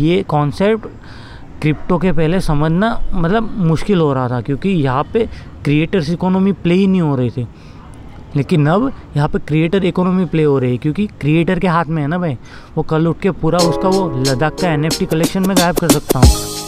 [0.00, 0.84] ये concept
[1.60, 5.26] crypto के पहले समझना मतलब मुश्किल हो रहा था, क्योंकि यहाँ पे
[5.64, 7.46] क्रिएटर्स इकोनॉमी प्ले ही नहीं हो रही थी।
[8.36, 12.00] लेकिन अब यहाँ पे क्रिएटर इकोनॉमी प्ले हो रही है, क्योंकि क्रिएटर के हाथ में
[12.02, 12.36] है ना भाई,
[12.76, 16.18] वो कल उठ के पूरा उसका वो लद्दाख का एनएफटी कलेक्शन में गायब कर सकता
[16.18, 16.67] हूँ।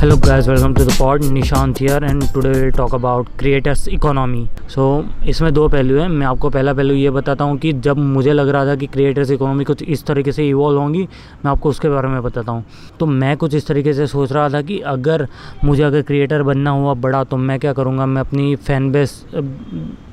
[0.00, 4.46] Hello guys welcome to the pod Nishant here and today will talk about creators economy
[4.70, 4.84] so
[5.28, 8.48] इसमें दो पहलू हैं। मैं आपको पहला पहलू ये बताता हूँ कि जब मुझे लग
[8.48, 11.02] रहा था कि क्रिएटर्स इकोनॉमी कुछ इस तरीके से इवॉल्व होंगी,
[11.44, 12.64] मैं आपको उसके बारे में बताता हूँ।
[13.00, 15.26] तो मैं कुछ इस तरीके से सोच रहा था कि अगर
[15.64, 18.06] मुझे अगर क्रिएटर बनना हुआ बड़ा तो मैं क्या करूँगा?
[18.06, 19.24] मैं अपनी फ़ैन बेस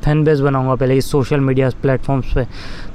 [0.08, 2.44] फ़ैन बेस बनाऊँगा पहले इस सोशल मीडिया प्लेटफॉर्म्स पे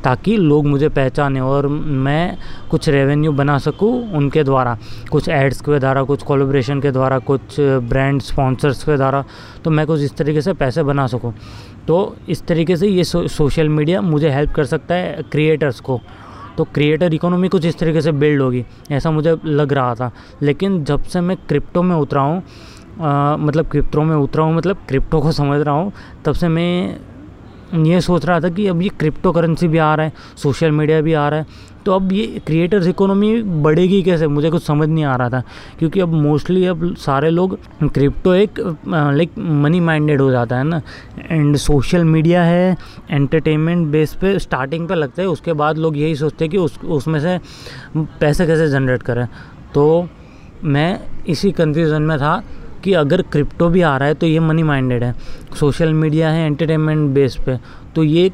[0.05, 2.39] ताकि लोग मुझे पहचाने और मैं
[2.70, 4.77] कुछ रेवेन्यू बना सकूँ उनके द्वारा
[5.11, 9.25] कुछ एड्स के द्वारा कुछ कोलोब्रेशन के द्वारा कुछ ब्रांड स्पॉन्सर्स के द्वारा
[9.65, 11.34] तो मैं कुछ इस तरीके से पैसे बना सकूँ।
[11.89, 16.00] तो इस तरीके से ये सो, सोशल मीडिया मुझे हेल्प कर सकता है क्रिएटर्स को।
[16.56, 20.11] तो क्रिएटर इकोनॉमी कुछ इस तरीके से बिल्ड होगी ऐसा मुझे लग रहा था।
[20.42, 22.42] लेकिन जब से मैं क्रिप्टो में उतरा हूँ
[22.95, 25.93] मतलब क्रिप्टो में उतरा हूँ मतलब क्रिप्टो को समझ रहा हूँ,
[26.25, 26.99] तब से मैं
[27.84, 31.01] ये सोच रहा था कि अब ये क्रिप्टो करेंसी भी आ रहा है, सोशल मीडिया
[31.01, 35.05] भी आ रहा है तो अब ये क्रिएटर्स इकोनॉमी बढ़ेगी कैसे, मुझे कुछ समझ नहीं
[35.05, 35.43] आ रहा था,
[35.79, 40.81] क्योंकि अब मोस्टली अब सारे लोग क्रिप्टो एक लाइक मनी माइंडेड हो जाता है ना
[41.21, 42.77] एंड सोशल मीडिया है
[43.11, 46.79] एंटरटेनमेंट बेस पे स्टार्टिंग पे लगता है, उसके बाद लोग यही सोचते हैं कि उस,
[46.81, 47.39] उसमें से
[47.97, 49.27] पैसे कैसे जनरेट करें
[49.75, 50.09] तो
[50.65, 52.43] मैं इसी कन्फ्यूज़न में था
[52.84, 55.14] कि अगर क्रिप्टो भी आ रहा है तो ये मनी माइंडेड है।
[55.61, 57.58] सोशल मीडिया है एंटरटेनमेंट बेस पे।
[57.94, 58.30] तो ये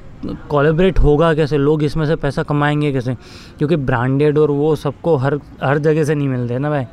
[0.50, 1.56] कोलेबरेट होगा कैसे?
[1.56, 3.14] लोग इसमें से पैसा कमाएँगे कैसे?
[3.58, 6.84] क्योंकि ब्रांडेड और वो सबको हर हर जगह से नहीं मिलते ना भाई।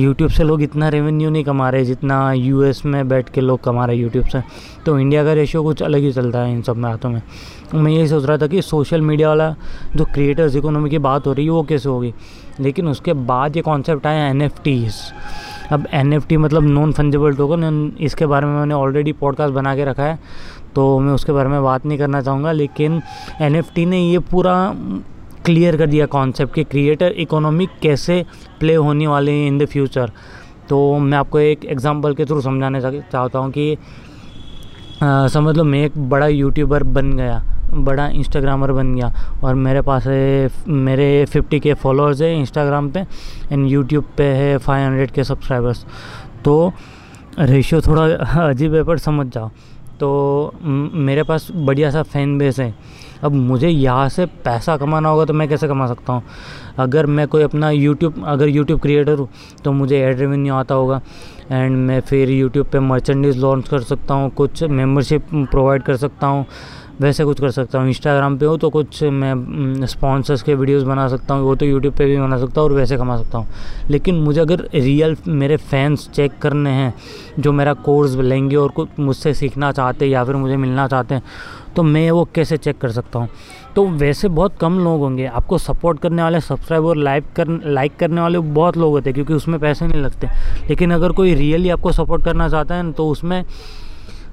[0.00, 3.84] यूट्यूब से लोग इतना रेवेन्यू नहीं कमा रहे जितना यूएस में बैठ के लोग कमा
[3.84, 4.42] रहे यूट्यूब से।
[4.86, 7.22] तो इंडिया का रेशियो कुछ अलग ही चलता है इन सब बातों में।
[7.74, 9.54] मैं यही सोच रहा था कि सोशल मीडिया वाला
[9.96, 12.14] जो क्रिएटर्स इकोनॉमी की बात हो रही है, वो कैसे होगी?
[12.60, 14.48] लेकिन उसके बाद ये कॉन्सेप्ट आया एन
[15.74, 20.02] अब एनएफटी मतलब नॉन फंजेबल टोकन इसके बारे में मैंने ऑलरेडी पॉडकास्ट बना के रखा
[20.02, 20.18] है
[20.74, 23.00] तो मैं उसके बारे में बात नहीं करना चाहूँगा, लेकिन
[23.40, 24.54] एनएफटी ने ये पूरा
[25.44, 28.24] क्लियर कर दिया कॉन्सेप्ट कि क्रिएटर इकोनॉमी कैसे
[28.60, 30.10] प्ले होने वाले हैं इन द फ्यूचर
[30.68, 33.76] तो मैं आपको एक एग्जांपल के थ्रू समझाने चाहता हूँ कि
[35.02, 37.42] समझ लो मैं एक बड़ा यूट्यूबर बन गया।
[37.74, 39.12] बड़ा इंस्टाग्रामर बन गया।
[39.44, 43.00] और मेरे पास है, मेरे फिफ्टी के फॉलोअर्स है इंस्टाग्राम पे
[43.52, 45.84] एंड यूट्यूब पे है फाइव हंड्रेड के सब्सक्राइबर्स
[46.44, 46.72] तो
[47.38, 48.04] रेशियो थोड़ा
[48.42, 49.50] अजीब है, पर समझ जाओ।
[50.00, 52.74] तो मेरे पास बढ़िया सा फ़ैन बेस है।
[53.24, 56.22] अब मुझे यहाँ से पैसा कमाना होगा तो मैं कैसे कमा सकता हूँ?
[56.78, 59.28] अगर मैं कोई अपना यूट्यूब अगर यूट्यूब क्रिएटर हूँ
[59.64, 61.00] तो मुझे एड रेवेन्यू आता होगा।
[61.50, 66.26] एंड मैं फिर यूट्यूब पे मर्चेंडीज लॉन्च कर सकता हूँ, कुछ मेंबरशिप प्रोवाइड कर सकता
[66.26, 66.46] हूँ।
[67.00, 71.06] वैसे कुछ कर सकता हूँ। इंस्टाग्राम पे हो तो कुछ मैं स्पॉन्सर्स के वीडियोस बना
[71.08, 73.46] सकता हूँ, वो तो यूट्यूब पे भी बना सकता हूँ और वैसे कमा सकता हूँ।
[73.90, 76.94] लेकिन मुझे अगर रियल मेरे फैंस चेक करने हैं,
[77.38, 81.22] जो मेरा कोर्स लेंगे और कुछ मुझसे सीखना चाहते या फिर मुझे मिलना चाहते हैं
[81.76, 83.28] तो मैं वो कैसे चेक कर सकता हूँ?
[83.76, 88.20] तो वैसे बहुत कम लोग होंगे। आपको सपोर्ट करने वाले सब्सक्राइबर लाइक कर लाइक करने
[88.20, 90.26] वाले बहुत लोग होते हैं, क्योंकि उसमें पैसे नहीं लगते।
[90.68, 93.42] लेकिन अगर कोई रियली आपको सपोर्ट करना चाहता है तो उसमें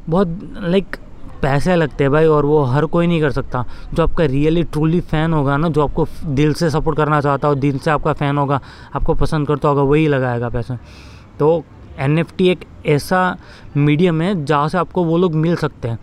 [0.10, 0.96] बहुत लाइक
[1.42, 3.64] पैसे लगते हैं भाई और वो हर कोई नहीं कर सकता।
[3.94, 7.56] जो आपका रियली ट्रूली फ़ैन होगा ना, जो आपको दिल से सपोर्ट करना चाहता हो
[7.56, 8.60] दिल से आपका फ़ैन होगा,
[8.96, 10.76] आपको पसंद करता होगा, वही लगाएगा पैसे।
[11.40, 11.64] तो
[12.00, 13.38] एनएफटी एक ऐसा
[13.78, 16.00] मीडियम है जहाँ से आपको वो लोग मिल सकते हैं।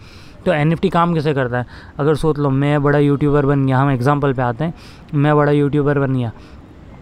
[0.46, 1.66] तो एनएफटी काम कैसे करता है?
[1.98, 4.74] अगर सोच लो, मैं बड़ा यूट्यूबर बन गया, हम एग्ज़ाम्पल पे आते हैं।
[5.14, 6.32] मैं बड़ा यूट्यूबर बन गया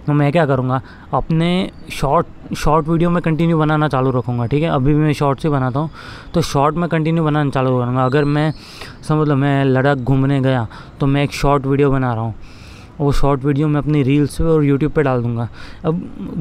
[0.07, 0.81] तो मैं क्या करूँगा,
[1.15, 4.69] अपने शॉर्ट शॉर्ट वीडियो में कंटिन्यू बनाना चालू रखूँगा, ठीक है?
[4.71, 5.91] अभी भी मैं शॉर्ट्स ही बनाता हूँ
[6.35, 8.53] तो शॉर्ट में कंटिन्यू बनाना चालू करूँगा। अगर मैं,
[9.03, 10.67] समझ लो मैं लद्दाख घूमने गया
[11.01, 12.35] तो मैं एक शॉर्ट वीडियो बना रहा हूँ।
[12.99, 15.49] वो शॉर्ट वीडियो मैं अपनी रील्स पे और यूट्यूब पे डाल दूँगा।
[15.85, 16.01] अब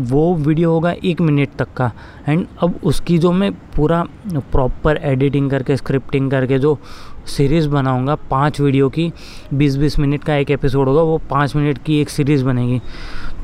[0.10, 1.92] वो वीडियो होगा एक मिनट तक का
[2.28, 4.04] एंड अब उसकी जो मैं पूरा
[4.52, 6.78] प्रॉपर एडिटिंग करके स्क्रिप्टिंग करके, जो
[7.28, 9.12] सीरीज़ बनाऊँगा, पाँच वीडियो की
[9.54, 12.82] बीस बीस मिनट का एक एपिसोड होगा, वो पाँच मिनट की एक सीरीज़ बनेगी।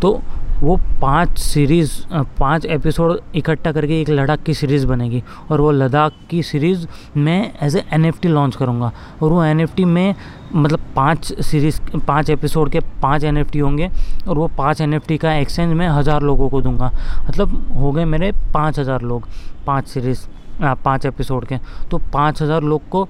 [0.02, 0.22] तो
[0.62, 1.92] वो पाँच सीरीज़
[2.40, 6.86] पाँच एपिसोड इकट्ठा करके एक लद्दाख की सीरीज़ बनेगी और वो लद्दाख की सीरीज़
[7.18, 8.92] मैं as a N F T launch करूँगा।
[9.22, 10.16] और वो एन एफ़ टी में
[10.54, 13.90] मतलब पाँच सीरीज़ पाँच एपिसोड के पाँच एन एफ़ टी होंगे
[14.28, 16.92] और वो पाँच एन एफ़ टी का एक्सचेंज मैं हज़ार लोगों को दूँगा।
[17.30, 19.28] मतलब हो गए मेरे पाँच हज़ार लोग,
[19.68, 20.26] पाँच सीरीज़
[20.62, 21.58] पाँच एपिसोड के।
[21.92, 23.08] तो पाँच हज़ार लोग को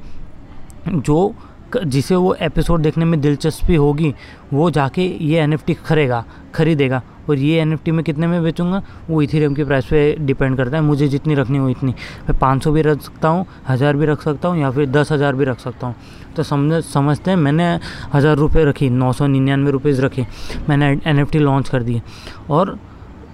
[0.87, 1.33] जो
[1.77, 4.13] जिसे वो एपिसोड देखने में दिलचस्पी होगी,
[4.53, 6.23] वो जाके ये एन एफ़ खरेगा,
[6.55, 8.81] खरीदेगा। और ये एन एफ़ में कितने में बेचूँगा?
[9.09, 11.91] वो इथेरियम के प्राइस पे डिपेंड करता है। मुझे जितनी रखनी हो इतनी।
[12.29, 15.11] मैं पाँच सौ भी रख सकता हूँ, हज़ार भी रख सकता हूँ, या फिर दस
[15.11, 15.95] हज़ार भी रख सकता हूँ।
[16.35, 17.37] तो समझ, समझते हैं?
[17.37, 17.79] मैंने
[18.13, 20.25] हज़ार रुपये रखी, नौ सौ निन्यानवे रुपीज़ रखे।
[20.69, 22.01] मैंने एनएफटी लॉन्च कर दिए।
[22.49, 22.77] और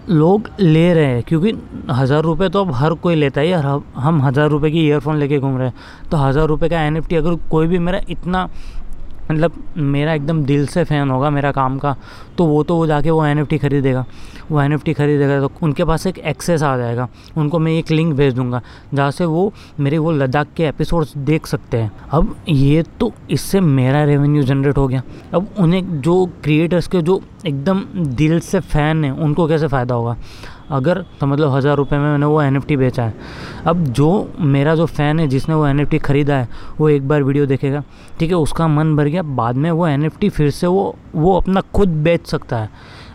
[0.09, 1.53] लोग ले रहे हैं, क्योंकि
[1.91, 3.65] हज़ार रुपये तो अब हर कोई लेता है यार
[3.97, 7.35] हम हज़ार रुपये की ईयरफोन लेके घूम रहे हैं। तो हज़ार रुपये का एनएफटी अगर
[7.51, 8.49] कोई भी मेरा इतना
[9.31, 11.95] मतलब मेरा एकदम दिल से फ़ैन होगा मेरा काम का
[12.37, 14.05] तो वो तो वो जाके वो एनएफटी खरीदेगा।
[14.51, 17.07] वो एनएफटी खरीदेगा तो उनके पास एक एक्सेस आ जाएगा।
[17.37, 18.61] उनको मैं एक लिंक भेज दूँगा,
[18.93, 23.59] जहाँ से वो मेरे वो लद्दाख के एपिसोड्स देख सकते हैं। अब ये तो इससे
[23.61, 25.01] मेरा रेवेन्यू जनरेट हो गया।
[25.33, 27.83] अब उन्हें जो क्रिएटर्स के जो एकदम
[28.15, 30.15] दिल से फ़ैन है, उनको कैसे फ़ायदा होगा?
[30.71, 33.13] अगर समझ लो हज़ार रुपये में मैंने वो एनएफटी बेचा है।
[33.67, 36.47] अब जो मेरा जो फ़ैन है, जिसने वो एनएफटी ख़रीदा है,
[36.79, 37.83] वो एक बार वीडियो देखेगा,
[38.19, 41.61] ठीक है, उसका मन भर गया, बाद में वो एनएफटी फिर से वो वो अपना
[41.73, 42.69] खुद बेच सकता है।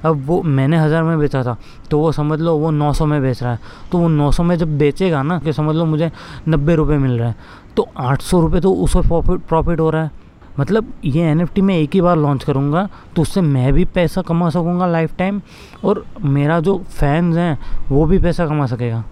[0.05, 1.57] अब वो, मैंने हज़ार में बेचा था
[1.91, 3.59] तो वो समझ लो वो नौ सौ में बेच रहा है।
[3.93, 6.11] तो वो नौ सौ में जब बेचेगा ना, कि समझ लो मुझे
[6.49, 10.03] नब्बे रुपये मिल रहा है तो आठ सौ रुपये तो उसमें प्रॉफिट प्रॉफिट हो रहा
[10.03, 10.11] है।
[10.59, 14.51] मतलब ये एन मैं एक ही बार लॉन्च करूँगा तो उससे मैं भी पैसा कमा
[14.51, 15.41] सकूँगा लाइफ टाइम
[15.85, 17.59] और मेरा जो फैंस हैं,
[17.89, 19.05] वो भी पैसा कमा सकेगा।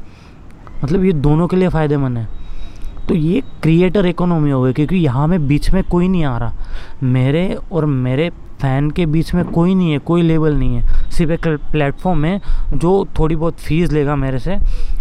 [0.85, 2.29] मतलब ये दोनों के लिए फ़ायदेमंद है।
[3.09, 6.53] तो ये क्रिएटर इकोनॉमी हो गई, क्योंकि यहाँ में बीच में कोई नहीं आ रहा।
[7.03, 11.33] मेरे और मेरे फ़ैन के बीच में कोई नहीं है, कोई लेवल नहीं है। सिर्फ़
[11.33, 12.41] एक प्लेटफॉर्म है,
[12.75, 14.57] जो थोड़ी बहुत फ़ीस लेगा मेरे से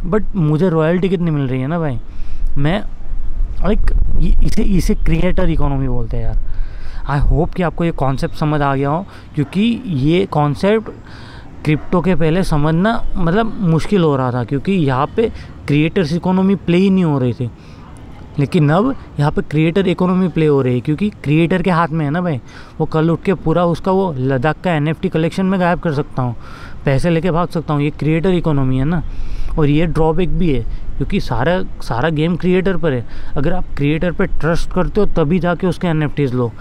[0.06, 2.00] बट मुझे रॉयल्टी कितनी मिल रही है ना भाई?
[2.57, 2.81] मैं
[3.61, 3.91] लाइक
[4.44, 6.38] इसे इसे क्रिएटर इकोनॉमी बोलते हैं यार।
[7.07, 10.89] आई होप कि आपको ये कॉन्सेप्ट समझ आ गया हो, क्योंकि ये कॉन्सेप्ट
[11.63, 15.29] क्रिप्टो के पहले समझना मतलब मुश्किल हो रहा था, क्योंकि यहाँ पे
[15.67, 17.50] क्रिएटर्स इकोनॉमी प्ले ही नहीं हो रही थी।
[18.39, 22.03] लेकिन अब यहाँ पे क्रिएटर इकोनॉमी प्ले हो रही है, क्योंकि क्रिएटर के हाथ में
[22.06, 22.39] है ना भाई।
[22.79, 26.21] वो कल उठ के पूरा उसका वो लद्दाख का एनएफटी कलेक्शन में गायब कर सकता
[26.21, 26.35] हूँ।
[26.85, 29.03] पैसे लेके भाग सकता हूँ, ये क्रिएटर इकोनॉमी है ना।
[29.59, 30.61] और ये ड्रॉबैक भी है,
[30.97, 33.06] क्योंकि सारा सारा गेम क्रिएटर पर है।
[33.38, 36.51] अगर आप क्रिएटर पर ट्रस्ट करते हो, तभी जाके उसके एन लो।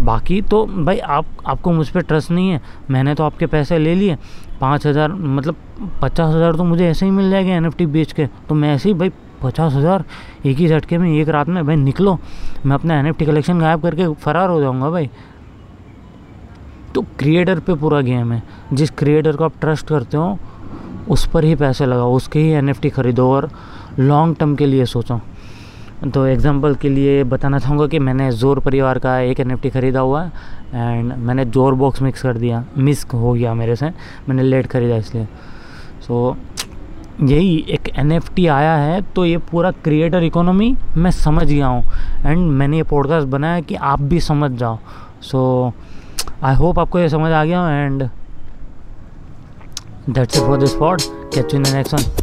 [0.00, 3.94] बाकी तो भाई, आप, आपको मुझ पर ट्रस्ट नहीं है। मैंने तो आपके पैसे ले
[3.94, 4.16] लिए।
[4.60, 5.56] पाँच हज़ार मतलब
[6.02, 8.94] पचास हज़ार तो मुझे ऐसे ही मिल जाएगा एनएफटी बेच के। तो मैं ऐसे ही
[8.94, 9.10] भाई,
[9.42, 10.04] पचास हज़ार
[10.46, 12.18] एक ही झटके में, एक रात में भाई निकलो।
[12.66, 15.10] मैं अपना एनएफटी कलेक्शन गायब करके फ़रार हो जाऊँगा भाई।
[16.94, 18.42] तो क्रिएटर पे पूरा गेम है।
[18.72, 20.38] जिस क्रिएटर को आप ट्रस्ट करते हो
[21.08, 23.50] उस पर ही पैसे लगाओ उसके ही एनएफटी खरीदो और
[23.98, 25.20] लॉन्ग टर्म के लिए सोचो।
[26.04, 30.22] तो एग्ज़ाम्पल के लिए बताना चाहूँगा कि मैंने ज़ोर परिवार का एक एनएफटी ख़रीदा हुआ
[30.22, 33.90] है एंड मैंने ज़ोर बॉक्स मिक्स कर दिया। मिस हो गया मेरे से
[34.28, 35.26] मैंने लेट ख़रीदा इसलिए।
[36.06, 36.50] सो so,
[37.22, 41.82] यही एक एनएफटी आया है तो ये पूरा क्रिएटर इकोनॉमी मैं समझ गया हूँ।
[42.26, 44.78] एंड मैंने ये पॉडकास्ट बनाया कि आप भी समझ जाओ।
[45.22, 45.72] सो
[46.42, 48.08] आई होप आपको ये समझ आ गया and
[50.08, 51.00] that's it for this pod
[51.30, 52.21] catch you in the next one